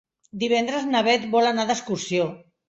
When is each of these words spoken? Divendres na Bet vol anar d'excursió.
Divendres 0.43 0.87
na 0.93 1.01
Bet 1.09 1.27
vol 1.35 1.51
anar 1.51 1.67
d'excursió. 1.73 2.27